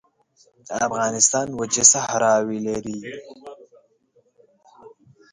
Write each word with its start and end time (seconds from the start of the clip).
افغانستان 0.87 1.47
وچې 1.57 1.83
صحراوې 1.93 2.59
لري 2.67 2.99